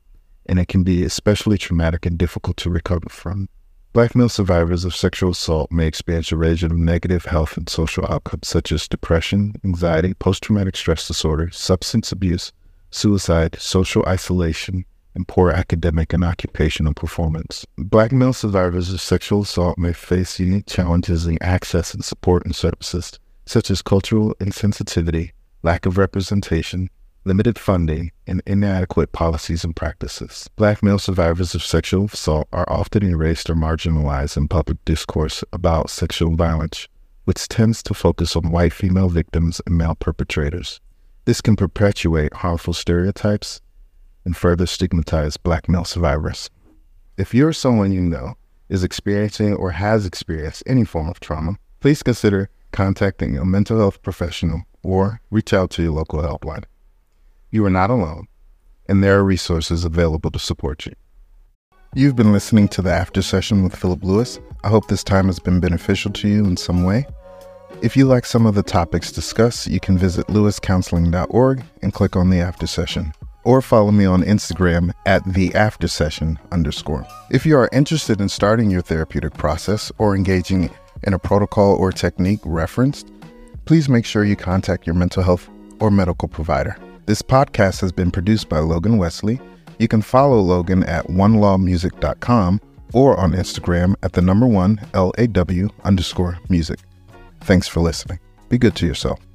[0.46, 3.48] and it can be especially traumatic and difficult to recover from.
[3.92, 8.04] Black male survivors of sexual assault may experience a range of negative health and social
[8.10, 12.52] outcomes such as depression, anxiety, post traumatic stress disorder, substance abuse,
[12.90, 17.64] suicide, social isolation, and poor academic and occupational performance.
[17.76, 22.56] Black male survivors of sexual assault may face unique challenges in access and support and
[22.56, 25.30] services, such as cultural insensitivity,
[25.62, 26.90] lack of representation,
[27.24, 30.50] limited funding, and inadequate policies and practices.
[30.56, 35.88] Black male survivors of sexual assault are often erased or marginalized in public discourse about
[35.88, 36.88] sexual violence,
[37.24, 40.80] which tends to focus on white female victims and male perpetrators.
[41.24, 43.62] This can perpetuate harmful stereotypes
[44.26, 46.50] and further stigmatize black male survivors.
[47.16, 48.34] If you're someone you know
[48.68, 54.02] is experiencing or has experienced any form of trauma, please consider contacting a mental health
[54.02, 56.64] professional or reach out to your local helpline.
[57.50, 58.26] You are not alone,
[58.88, 60.92] and there are resources available to support you.
[61.94, 64.38] You've been listening to the After Session with Phillip Lewis.
[64.62, 67.06] I hope this time has been beneficial to you in some way.
[67.80, 72.28] If you like some of the topics discussed, you can visit lewiscounseling.org and click on
[72.28, 73.12] the After Session,
[73.44, 77.06] or follow me on Instagram at the After Session underscore.
[77.30, 80.70] If you are interested in starting your therapeutic process or engaging
[81.02, 83.10] in a protocol or technique referenced,
[83.64, 85.48] please make sure you contact your mental health
[85.80, 86.76] or medical provider.
[87.06, 89.40] This podcast has been produced by Logan Wesley.
[89.78, 92.60] You can follow Logan at onelawmusic.com
[92.92, 96.80] or on Instagram at the number one LAW underscore music.
[97.42, 98.18] Thanks for listening.
[98.48, 99.27] Be good to yourself.